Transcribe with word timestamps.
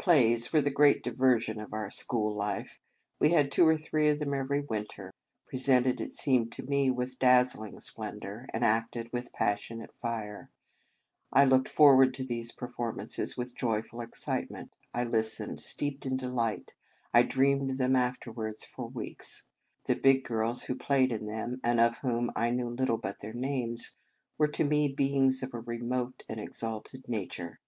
Plays 0.00 0.52
were 0.52 0.60
the 0.60 0.72
great 0.72 1.00
diversions 1.00 1.60
of 1.60 1.72
our 1.72 1.90
school 1.90 2.34
life. 2.34 2.80
We 3.20 3.28
had 3.28 3.52
two 3.52 3.68
or 3.68 3.76
three 3.76 4.08
of 4.08 4.18
them 4.18 4.34
every 4.34 4.60
winter, 4.62 5.12
presented, 5.46 6.00
it 6.00 6.10
seeiped 6.10 6.50
to 6.54 6.64
me, 6.64 6.90
with 6.90 7.20
dazzling 7.20 7.78
splen 7.78 8.18
dour, 8.18 8.48
and 8.52 8.64
acted 8.64 9.12
with 9.12 9.32
passionate 9.32 9.94
fire. 10.02 10.50
I 11.32 11.44
looked 11.44 11.68
forward 11.68 12.14
to 12.14 12.24
these 12.24 12.50
perform 12.50 12.96
ances 12.98 13.38
with 13.38 13.54
joyful 13.54 14.00
excitement, 14.00 14.72
I 14.92 15.04
lis 15.04 15.38
tened, 15.38 15.60
steeped 15.60 16.04
in 16.04 16.16
delight, 16.16 16.72
I 17.14 17.22
dreamed 17.22 17.70
of 17.70 17.78
them 17.78 17.94
afterwards 17.94 18.64
for 18.64 18.88
weeks. 18.88 19.44
The 19.84 19.94
big 19.94 20.24
girls 20.24 20.64
who 20.64 20.74
played 20.74 21.12
in 21.12 21.26
them, 21.26 21.60
and 21.62 21.78
of 21.78 21.98
whom 21.98 22.32
I 22.34 22.50
knew 22.50 22.70
little 22.70 22.98
but 22.98 23.20
their 23.20 23.34
names, 23.34 23.96
were 24.36 24.48
to 24.48 24.64
me 24.64 24.88
beings 24.92 25.44
of 25.44 25.54
a 25.54 25.60
remote 25.60 26.24
and 26.28 26.40
exalted 26.40 27.04
nature. 27.08 27.60